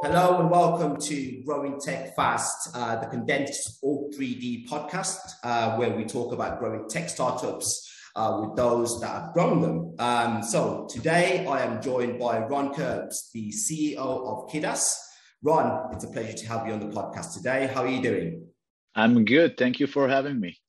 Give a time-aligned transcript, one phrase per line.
[0.00, 5.90] Hello and welcome to Growing Tech Fast, uh, the condensed All 3D podcast, uh, where
[5.90, 9.96] we talk about growing tech startups uh, with those that have grown them.
[9.98, 14.94] Um, so today I am joined by Ron Kurbs, the CEO of Kidas.
[15.42, 17.66] Ron, it's a pleasure to have you on the podcast today.
[17.66, 18.46] How are you doing?
[18.94, 19.56] I'm good.
[19.56, 20.60] Thank you for having me.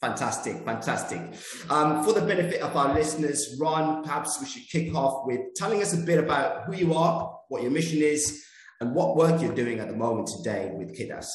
[0.00, 1.20] Fantastic, fantastic.
[1.68, 5.82] Um, for the benefit of our listeners, Ron, perhaps we should kick off with telling
[5.82, 8.42] us a bit about who you are, what your mission is,
[8.80, 11.28] and what work you're doing at the moment today with Kidas.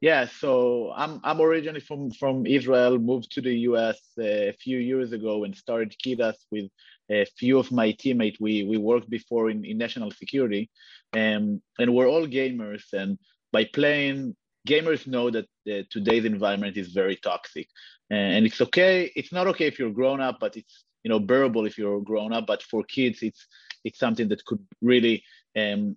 [0.00, 4.78] Yeah, so I'm I'm originally from from Israel, moved to the US uh, a few
[4.78, 6.66] years ago and started Kidas with
[7.10, 8.38] a few of my teammates.
[8.38, 10.70] We we worked before in, in national security,
[11.12, 12.84] and and we're all gamers.
[12.92, 13.18] And
[13.52, 14.36] by playing,
[14.68, 17.68] gamers know that uh, today's environment is very toxic,
[18.10, 19.10] uh, and it's okay.
[19.16, 22.34] It's not okay if you're grown up, but it's you know bearable if you're grown
[22.34, 22.46] up.
[22.46, 23.46] But for kids, it's
[23.82, 25.24] it's something that could really
[25.56, 25.96] um,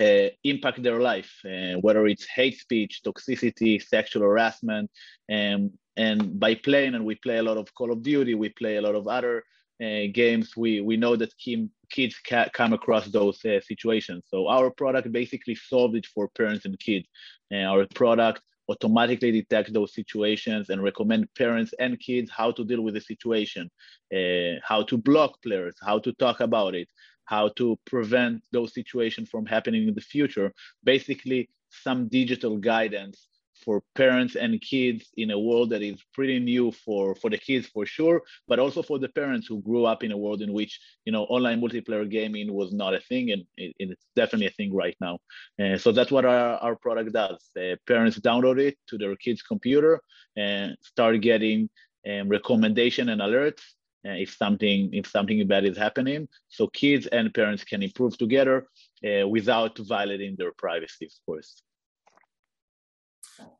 [0.00, 4.90] uh, impact their life, uh, whether it's hate speech, toxicity, sexual harassment.
[5.30, 8.76] Um, and by playing, and we play a lot of Call of Duty, we play
[8.76, 9.44] a lot of other
[9.82, 11.32] uh, games, we, we know that
[11.90, 14.24] kids ca- come across those uh, situations.
[14.28, 17.06] So our product basically solved it for parents and kids.
[17.52, 22.94] our product automatically detects those situations and recommend parents and kids how to deal with
[22.94, 23.70] the situation,
[24.14, 26.88] uh, how to block players, how to talk about it,
[27.24, 30.52] how to prevent those situations from happening in the future.
[30.84, 33.28] Basically, some digital guidance
[33.64, 37.66] for parents and kids in a world that is pretty new for, for the kids
[37.66, 40.80] for sure, but also for the parents who grew up in a world in which
[41.04, 44.74] you know online multiplayer gaming was not a thing, and it, it's definitely a thing
[44.74, 45.18] right now.
[45.62, 47.50] Uh, so that's what our, our product does.
[47.56, 50.00] Uh, parents download it to their kids' computer
[50.36, 51.68] and start getting
[52.08, 53.62] um, recommendation and alerts
[54.06, 58.66] uh, if something if something bad is happening so kids and parents can improve together
[59.06, 61.62] uh, without violating their privacy of course.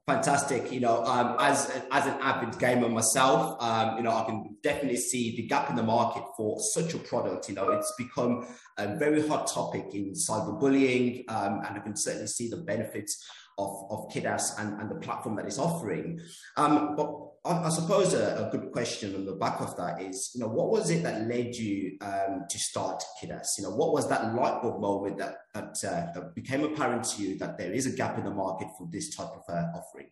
[0.07, 0.71] Fantastic.
[0.71, 4.99] You know um, as as an avid gamer myself um, you know i can definitely
[4.99, 7.49] see the gap in the market for such a product.
[7.49, 8.47] You know it's become
[8.79, 13.25] a very hot topic in cyberbullying um, and i can certainly see the benefits
[13.59, 16.21] of, of Kidas and, and the platform that it's offering.
[16.57, 20.31] Um, but I, I suppose a, a, good question on the back of that is,
[20.35, 23.59] you know, what was it that led you um, to start Kidas?
[23.59, 27.23] You know, what was that light bulb moment that, that, uh, that became apparent to
[27.23, 30.09] you that there is a gap in the market for this type of uh, offering?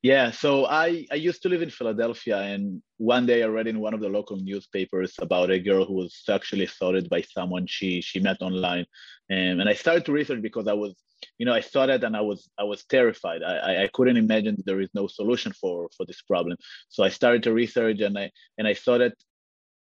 [0.00, 3.80] Yeah, so I, I used to live in Philadelphia, and one day I read in
[3.80, 8.00] one of the local newspapers about a girl who was sexually assaulted by someone she
[8.00, 8.86] she met online,
[9.28, 10.94] and, and I started to research because I was,
[11.38, 13.42] you know, I saw that and I was I was terrified.
[13.42, 16.56] I, I couldn't imagine there is no solution for for this problem.
[16.88, 19.14] So I started to research, and I and I saw that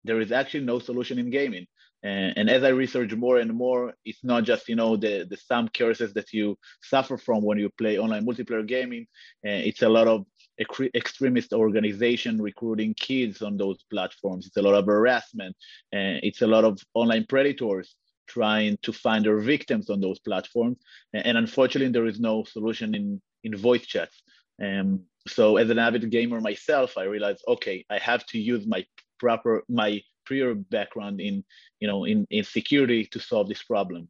[0.04, 1.68] there is actually no solution in gaming.
[2.06, 5.38] And, and, as I research more and more, it's not just you know the the
[5.38, 9.08] some curses that you suffer from when you play online multiplayer gaming.
[9.46, 10.26] Uh, it's a lot of
[10.96, 14.48] extremist organization recruiting kids on those platforms.
[14.48, 15.56] It's a lot of harassment.
[15.96, 17.96] Uh, it's a lot of online predators
[18.28, 20.78] trying to find their victims on those platforms.
[21.14, 24.24] And unfortunately, there is no solution in in voice chats.
[24.64, 28.86] Um, so as an avid gamer myself, I realized, okay, I have to use my
[29.20, 31.44] proper my prior background in
[31.80, 34.08] you know in, in security to solve this problem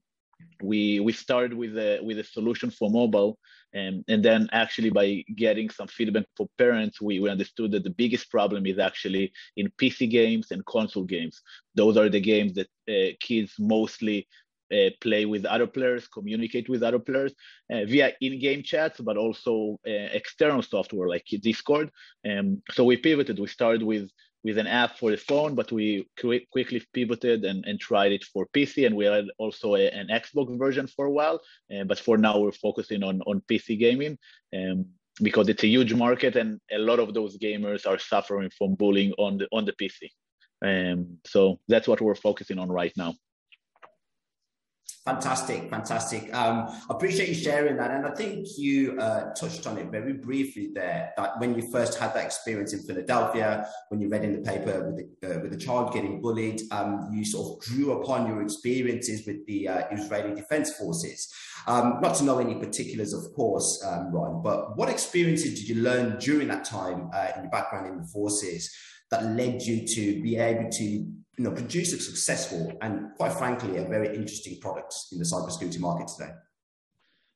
[0.61, 3.37] we we started with a with a solution for mobile
[3.73, 7.89] and and then actually by getting some feedback for parents we, we understood that the
[7.89, 11.41] biggest problem is actually in pc games and console games
[11.75, 14.27] those are the games that uh, kids mostly
[14.73, 17.33] uh, play with other players, communicate with other players
[17.71, 21.91] uh, via in-game chats, but also uh, external software like Discord.
[22.27, 23.39] Um, so we pivoted.
[23.39, 24.09] We started with
[24.43, 28.23] with an app for the phone, but we qu- quickly pivoted and, and tried it
[28.25, 31.39] for PC, and we had also a, an Xbox version for a while.
[31.73, 34.17] Uh, but for now, we're focusing on on PC gaming.
[34.55, 34.85] Um,
[35.21, 39.13] because it's a huge market and a lot of those gamers are suffering from bullying
[39.19, 40.09] on the on the PC.
[40.65, 43.13] Um, so that's what we're focusing on right now.
[45.05, 46.33] Fantastic, fantastic.
[46.33, 47.91] Um, I appreciate you sharing that.
[47.91, 51.99] And I think you uh, touched on it very briefly there that when you first
[51.99, 55.59] had that experience in Philadelphia, when you read in the paper with the, uh, with
[55.59, 60.33] child getting bullied, um, you sort of drew upon your experiences with the uh, Israeli
[60.35, 61.29] Defense Forces.
[61.67, 65.83] Um, not to know any particulars, of course, um, Ron, but what experiences did you
[65.83, 68.73] learn during that time uh, in your background in the forces
[69.11, 73.77] that led you to be able to you know, produce a successful and quite frankly,
[73.77, 76.31] a very interesting product in the cybersecurity market today?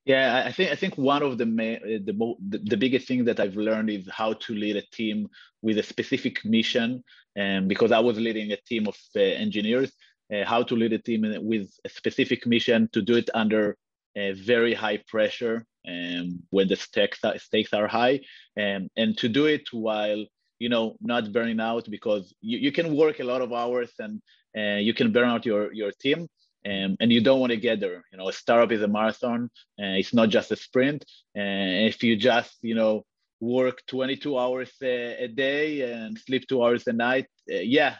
[0.05, 3.41] Yeah, I think I think one of the main, the, the the biggest thing that
[3.41, 5.27] I've learned is how to lead a team
[5.61, 7.03] with a specific mission.
[7.35, 9.91] And because I was leading a team of uh, engineers,
[10.33, 13.77] uh, how to lead a team with a specific mission, to do it under
[14.15, 18.21] a very high pressure um, when the stakes are, stakes are high,
[18.57, 20.25] um, and to do it while
[20.59, 24.21] you know not burning out because you, you can work a lot of hours and
[24.57, 26.27] uh, you can burn out your your team
[26.67, 28.03] um, and you don't want to get there.
[28.11, 29.49] You know, a startup is a marathon.
[29.79, 31.05] Uh, it's not just a sprint.
[31.35, 33.05] And uh, if you just, you know,
[33.39, 37.95] work 22 hours a, day and sleep two hours a night, uh, yeah,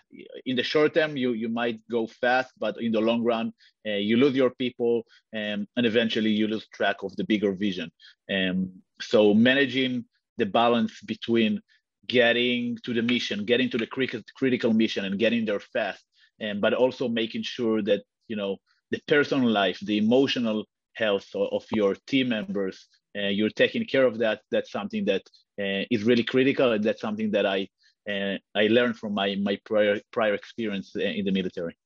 [0.46, 3.54] in the short term you you might go fast, but in the long run
[3.88, 5.04] uh, you lose your people,
[5.36, 7.92] um, and eventually you lose track of the bigger vision.
[8.30, 10.06] Um, so managing
[10.38, 11.62] the balance between
[12.08, 13.88] getting to the mission, getting to the
[14.36, 16.04] critical mission, and getting there fast,
[16.40, 18.58] and but also making sure that you know
[18.92, 22.88] the personal life, the emotional health of your team members,
[23.18, 24.42] uh, you're taking care of that.
[24.52, 25.24] That's something that
[25.60, 27.68] uh, is really critical, and that's something that I
[28.10, 31.78] uh, I learned from my my prior prior experience in the military.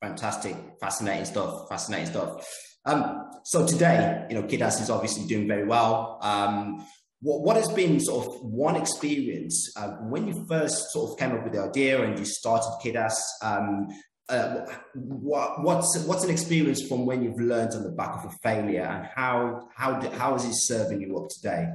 [0.00, 1.68] Fantastic, fascinating stuff.
[1.68, 2.46] Fascinating stuff.
[2.84, 6.18] Um, so today, you know, Kidas is obviously doing very well.
[6.20, 6.84] Um,
[7.22, 11.32] what, what has been sort of one experience uh, when you first sort of came
[11.32, 13.14] up with the idea and you started Kidas?
[13.42, 13.88] Um,
[14.28, 18.34] uh, what, what's what's an experience from when you've learned on the back of a
[18.42, 21.68] failure, and how how how is it serving you up today?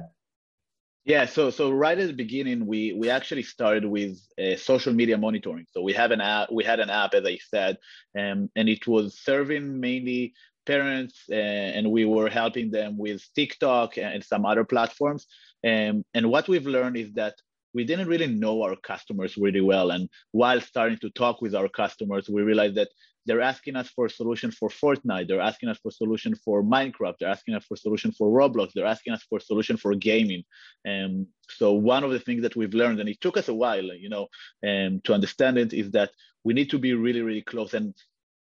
[1.04, 5.16] Yeah, so so right at the beginning, we we actually started with uh, social media
[5.16, 5.66] monitoring.
[5.70, 7.78] So we have an app, we had an app, as I said,
[8.18, 10.34] um, and it was serving mainly
[10.72, 15.22] parents, uh, and we were helping them with TikTok and some other platforms.
[15.70, 17.34] Um, and what we've learned is that
[17.76, 19.88] we didn't really know our customers really well.
[19.94, 20.04] And
[20.40, 22.90] while starting to talk with our customers, we realized that
[23.26, 26.56] they're asking us for a solution for Fortnite, they're asking us for a solution for
[26.76, 29.76] Minecraft, they're asking us for a solution for Roblox, they're asking us for a solution
[29.82, 30.42] for gaming.
[30.90, 31.12] Um,
[31.58, 34.10] so one of the things that we've learned, and it took us a while, you
[34.14, 34.24] know,
[34.66, 36.10] um, to understand it, is that
[36.46, 37.74] we need to be really, really close.
[37.74, 37.94] And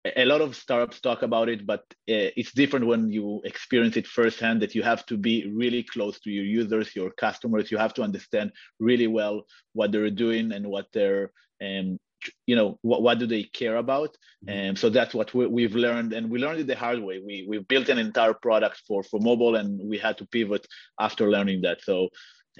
[0.05, 4.07] a lot of startups talk about it, but uh, it's different when you experience it
[4.07, 7.71] firsthand that you have to be really close to your users, your customers.
[7.71, 9.45] You have to understand really well
[9.75, 11.31] what they're doing and what they're,
[11.63, 11.99] um,
[12.47, 14.17] you know, what, what do they care about.
[14.49, 14.71] And mm-hmm.
[14.71, 16.13] um, so that's what we, have learned.
[16.13, 17.21] And we learned it the hard way.
[17.25, 20.67] We, we built an entire product for, for mobile and we had to pivot
[20.99, 21.83] after learning that.
[21.83, 22.09] So,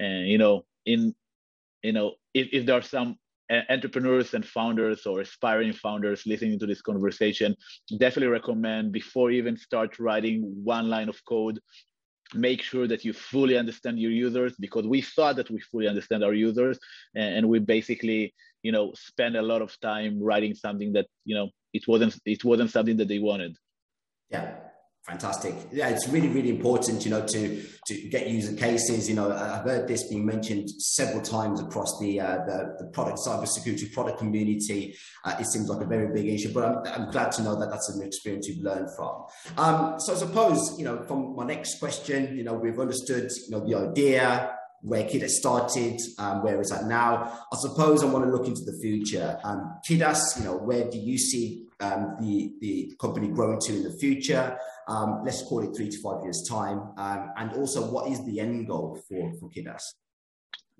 [0.01, 1.13] uh, you know, in,
[1.81, 3.17] you know, if, if there are some
[3.69, 7.55] entrepreneurs and founders or aspiring founders listening to this conversation,
[7.97, 11.59] definitely recommend before you even start writing one line of code,
[12.33, 16.23] make sure that you fully understand your users because we thought that we fully understand
[16.23, 16.79] our users
[17.15, 18.33] and, we basically
[18.63, 22.43] you know spend a lot of time writing something that you know it wasn't it
[22.43, 23.55] wasn't something that they wanted.
[24.29, 24.55] Yeah
[25.05, 25.53] Fantastic.
[25.73, 29.09] Yeah, it's really, really important, you know, to to get user cases.
[29.09, 33.19] You know, I've heard this being mentioned several times across the uh, the, the product
[33.19, 34.95] cybersecurity product community.
[35.25, 37.69] Uh, it seems like a very big issue, but I'm, I'm glad to know that
[37.69, 39.25] that's an experience you've learned from.
[39.57, 43.51] Um, so I suppose, you know, from my next question, you know, we've understood, you
[43.51, 47.39] know, the idea, where Kidas started, um, where it's at now.
[47.51, 49.39] I suppose I want to look into the future.
[49.43, 53.83] Um, Kidas, you know, where do you see um, the the company growing to in
[53.83, 54.57] the future?
[54.87, 58.39] Um, let's call it three to five years time, um, and also what is the
[58.39, 59.83] end goal for for Kidas?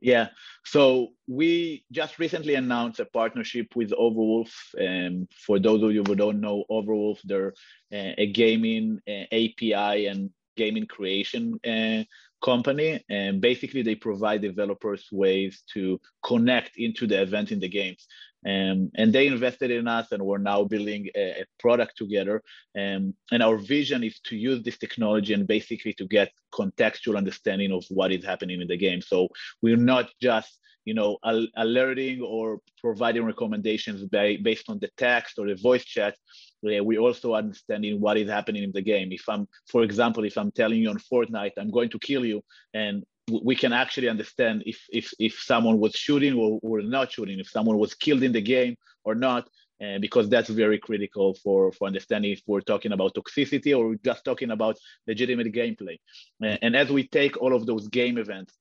[0.01, 0.27] Yeah,
[0.65, 4.51] so we just recently announced a partnership with Overwolf.
[4.77, 7.53] And for those of you who don't know, Overwolf, they're
[7.93, 12.03] uh, a gaming uh, API and gaming creation uh,
[12.43, 18.05] company and basically they provide developers ways to connect into the event in the games
[18.45, 22.41] um, and they invested in us and we're now building a, a product together.
[22.77, 27.71] Um, and our vision is to use this technology and basically to get contextual understanding
[27.71, 29.01] of what is happening in the game.
[29.01, 29.29] So
[29.61, 35.39] we're not just you know al- alerting or providing recommendations by, based on the text
[35.39, 36.15] or the voice chat.
[36.61, 39.11] We're also understanding what is happening in the game.
[39.11, 42.41] If I'm, for example, if I'm telling you on Fortnite, I'm going to kill you,
[42.73, 47.39] and we can actually understand if if if someone was shooting or, or not shooting,
[47.39, 48.75] if someone was killed in the game
[49.05, 49.47] or not,
[49.83, 54.25] uh, because that's very critical for for understanding if we're talking about toxicity or just
[54.25, 54.77] talking about
[55.07, 55.97] legitimate gameplay.
[56.43, 58.53] Uh, and as we take all of those game events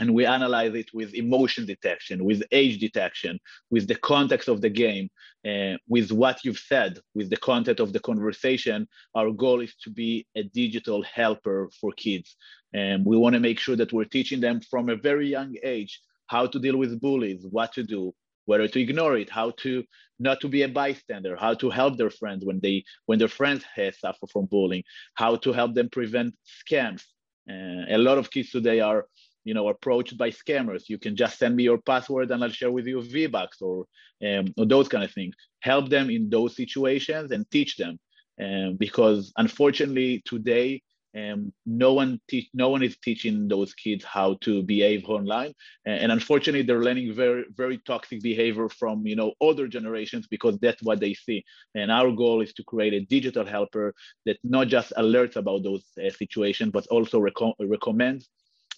[0.00, 3.38] and we analyze it with emotion detection, with age detection,
[3.70, 5.10] with the context of the game,
[5.46, 8.88] uh, with what you've said, with the content of the conversation.
[9.14, 12.34] Our goal is to be a digital helper for kids.
[12.72, 16.00] And we want to make sure that we're teaching them from a very young age
[16.28, 18.14] how to deal with bullies, what to do,
[18.46, 19.84] whether to ignore it, how to
[20.18, 23.64] not to be a bystander, how to help their friends when they when their friends
[23.74, 27.02] have suffer from bullying, how to help them prevent scams.
[27.50, 29.06] Uh, a lot of kids today are
[29.44, 30.88] you know approached by scammers.
[30.88, 33.86] You can just send me your password and i'll share with you v-bucks or,
[34.26, 35.34] um, or those kind of things.
[35.60, 37.98] Help them in those situations and teach them
[38.42, 40.82] um, because unfortunately today
[41.16, 45.52] um, no one te- no one is teaching those kids how to behave online.
[45.84, 50.58] And, and, unfortunately they're learning very very toxic behavior from you know older generations because
[50.58, 51.44] that's what they see.
[51.74, 53.92] And our goal is to create a digital helper
[54.24, 58.28] that not just alerts about those uh, situations but also reco- recommends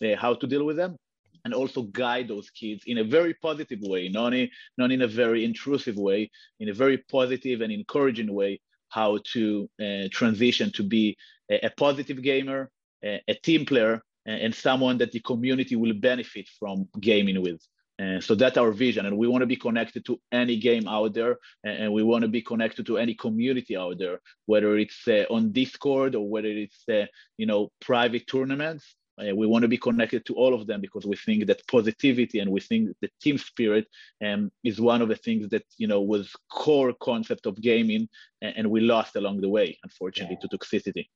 [0.02, 0.96] uh, how to deal with them
[1.44, 5.06] and also guide those kids in a very positive way not in, not in a
[5.06, 6.30] very intrusive way
[6.60, 8.60] in a very positive and encouraging way
[8.92, 11.16] how to uh, transition to be
[11.50, 12.70] a, a positive gamer,
[13.02, 17.60] a, a, team player, and someone that the community will benefit from gaming with.
[18.00, 21.12] Uh, so that's our vision, and we want to be connected to any game out
[21.14, 25.24] there, and we want to be connected to any community out there, whether it's uh,
[25.30, 27.06] on Discord or whether it's uh,
[27.36, 28.94] you know private tournaments.
[29.20, 32.38] Uh, we want to be connected to all of them because we think that positivity
[32.38, 33.86] and we think the team spirit
[34.24, 38.08] um, is one of the things that you know was core concept of gaming,
[38.40, 40.48] and, and we lost along the way, unfortunately, yeah.
[40.48, 41.06] to toxicity.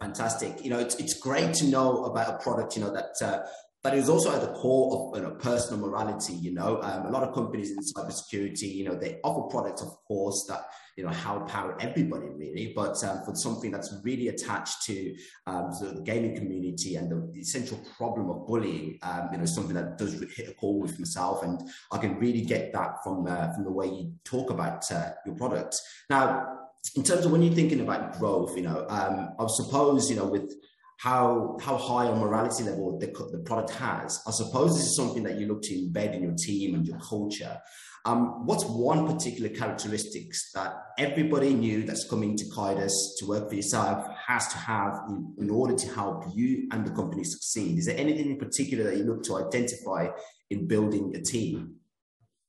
[0.00, 0.64] Fantastic.
[0.64, 3.42] You know, it's, it's great to know about a product, you know, that uh,
[3.82, 6.34] but it's also at the core of you know, personal morality.
[6.34, 9.88] You know, um, a lot of companies in cybersecurity, you know, they offer products, of
[10.06, 14.82] course, that you know help power everybody really, but um, for something that's really attached
[14.84, 15.14] to
[15.46, 19.74] um, the gaming community and the, the essential problem of bullying, um, you know, something
[19.74, 21.60] that does hit a core with myself, and
[21.90, 25.36] I can really get that from uh, from the way you talk about uh, your
[25.36, 25.80] product.
[26.10, 26.60] Now,
[26.96, 30.26] in terms of when you're thinking about growth, you know, um, I suppose, you know,
[30.26, 30.52] with
[31.00, 35.22] how how high a morality level the, the product has, I suppose this is something
[35.22, 37.58] that you look to embed in your team and your culture.
[38.04, 43.54] Um, what's one particular characteristics that everybody new that's coming to Kidas to work for
[43.54, 47.78] yourself has to have in, in, order to help you and the company succeed?
[47.78, 50.08] Is there anything in particular that you look to identify
[50.48, 51.76] in building a team?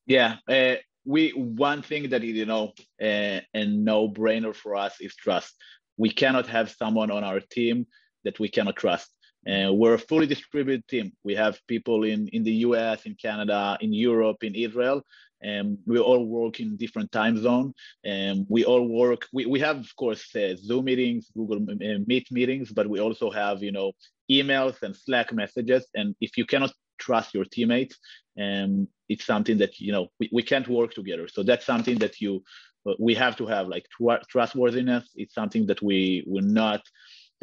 [0.05, 5.15] Yeah, uh, we one thing that you know uh, a no brainer for us is
[5.15, 5.53] trust
[5.97, 7.85] we cannot have someone on our team
[8.23, 9.09] that we cannot trust.
[9.47, 11.11] Uh, we're a fully distributed team.
[11.23, 15.01] We have people in in the us in canada in europe in israel.
[15.43, 17.73] And we all work in different time zone.
[18.05, 22.31] And we all work we, we have of course uh, zoom meetings google uh, meet
[22.31, 23.93] meetings but we also have you know
[24.31, 25.87] emails and slack messages.
[25.95, 27.97] And if you cannot trust your teammates
[28.37, 31.27] and it's something that you know we, we can't work together.
[31.27, 32.43] So that's something that you
[32.87, 35.09] uh, we have to have like tr- trustworthiness.
[35.15, 36.81] It's something that we we're not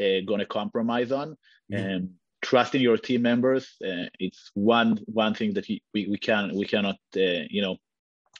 [0.01, 1.31] uh, going to compromise on
[1.73, 1.75] mm-hmm.
[1.75, 2.11] and
[2.43, 6.97] trusting your team members uh, it's one one thing that we, we can we cannot
[7.17, 7.77] uh, you know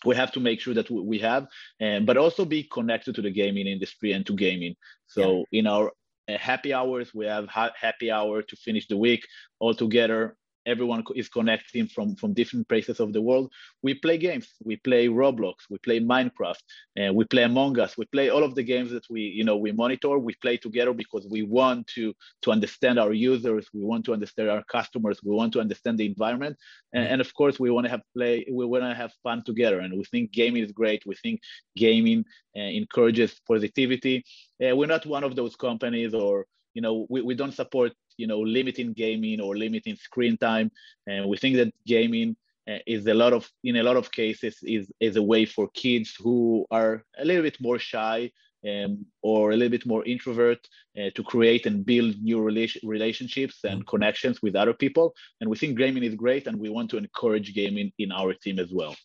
[0.05, 1.47] we have to make sure that we have
[1.81, 4.75] and but also be connected to the gaming industry and to gaming
[5.07, 5.61] so yeah.
[5.61, 5.91] in our
[6.29, 9.27] uh, happy hours we have ha- happy hour to finish the week
[9.59, 10.37] all together
[10.67, 13.53] everyone is connecting from from different places of the world.
[13.83, 14.49] We play games.
[14.65, 15.55] We play roblox.
[15.71, 16.63] We play minecraft.
[16.97, 17.97] And we play among us.
[17.97, 20.19] We play all of the games that we you know we monitor.
[20.19, 23.69] We play together because we want to to understand our users.
[23.73, 25.21] We want to understand our customers.
[25.25, 26.57] We want to understand the environment.
[26.93, 29.81] And, and of course we want to have play we want to have fun together.
[29.81, 31.03] And we think gaming is great.
[31.07, 31.41] We think
[31.77, 32.25] gaming
[32.57, 34.25] uh, encourages positivity.
[34.63, 36.47] Uh, we're not one of those companies or
[36.79, 37.93] you know we, we don't support
[38.23, 40.71] you know limiting gaming or limiting screen time
[41.09, 42.37] and we think that gaming
[42.71, 45.65] uh, is a lot of in a lot of cases is is a way for
[45.85, 46.93] kids who are
[47.23, 48.31] a little bit more shy
[48.71, 48.93] um,
[49.23, 50.61] or a little bit more introvert
[51.01, 55.15] uh, to create and build new rela- relationships and connections with other people.
[55.41, 58.59] And we think gaming is great and we want to encourage gaming in our team
[58.59, 58.97] as well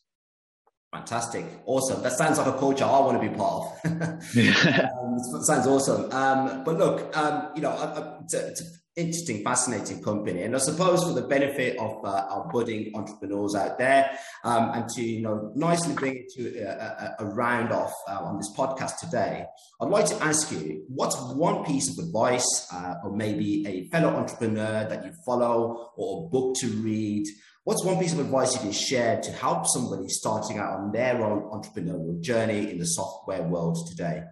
[0.93, 1.45] Fantastic.
[1.65, 2.03] Awesome.
[2.03, 3.91] That sounds like a culture I want to be part of.
[5.01, 6.11] um, sounds awesome.
[6.11, 10.43] Um, but look, um, you know, it's, a, it's, an interesting, fascinating company.
[10.43, 14.87] And I suppose for the benefit of uh, our budding entrepreneurs out there um, and
[14.89, 18.53] to, you know, nicely bring it to a, a, a round off uh, on this
[18.55, 19.45] podcast today,
[19.81, 24.09] I'd like to ask you, what's one piece of advice uh, or maybe a fellow
[24.09, 27.25] entrepreneur that you follow or a book to read
[27.65, 31.23] What's one piece of advice you can share to help somebody starting out on their
[31.23, 34.23] own entrepreneurial journey in the software world today?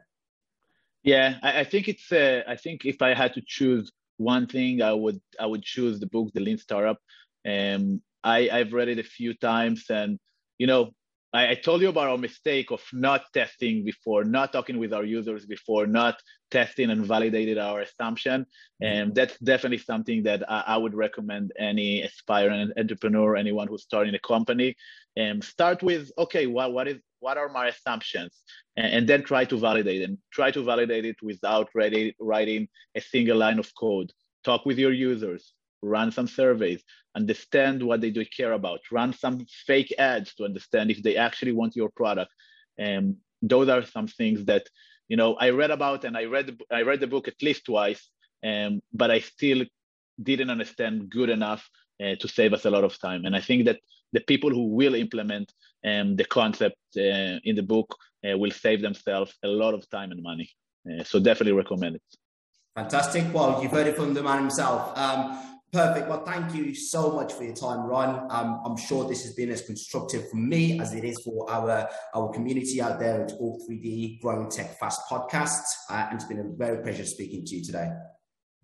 [1.03, 2.11] Yeah, I, I think it's.
[2.11, 5.99] Uh, I think if I had to choose one thing, I would I would choose
[5.99, 6.97] the book, The Lean Startup.
[7.47, 10.19] Um, I I've read it a few times, and
[10.59, 10.91] you know,
[11.33, 15.03] I, I, told you about our mistake of not testing before, not talking with our
[15.03, 18.45] users before, not testing and validated our assumption.
[18.81, 19.13] And mm-hmm.
[19.13, 24.19] that's definitely something that I, I would recommend any aspiring entrepreneur, anyone who's starting a
[24.19, 24.75] company,
[25.15, 28.41] and um, start with, okay, what, what is what are my assumptions?
[28.75, 33.01] And, and then try to validate and try to validate it without ready, writing a
[33.01, 34.11] single line of code.
[34.43, 36.83] Talk with your users, run some surveys,
[37.15, 41.51] understand what they do care about, run some fake ads to understand if they actually
[41.51, 42.31] want your product.
[42.77, 44.67] And those are some things that
[45.07, 48.09] you know I read about, and I read I read the book at least twice,
[48.43, 49.65] um, but I still
[50.21, 51.67] didn't understand good enough
[52.01, 53.25] uh, to save us a lot of time.
[53.25, 53.79] And I think that
[54.13, 55.51] the people who will implement
[55.85, 57.95] um, the concept uh, in the book
[58.27, 60.49] uh, will save themselves a lot of time and money.
[60.89, 62.01] Uh, so definitely recommend it.
[62.75, 63.33] Fantastic.
[63.33, 64.97] Well, you've heard it from the man himself.
[64.97, 66.07] Um, perfect.
[66.09, 68.27] Well, thank you so much for your time, Ron.
[68.29, 71.89] Um, I'm sure this has been as constructive for me as it is for our,
[72.13, 75.63] our community out there at All 3D Growing Tech Fast podcast.
[75.89, 77.89] Uh, and it's been a very pleasure speaking to you today.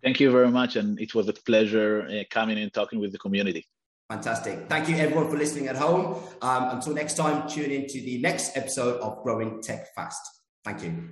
[0.04, 0.76] Thank you very much.
[0.76, 3.68] And it was a pleasure uh, coming and talking with the community.
[4.10, 4.70] Fantastic.
[4.70, 6.24] Thank you, everyone, for listening at home.
[6.42, 10.22] Um, until next time, tune in to the next episode of Growing Tech Fast.
[10.64, 11.10] Thank you.